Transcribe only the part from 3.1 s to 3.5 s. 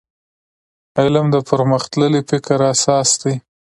دی.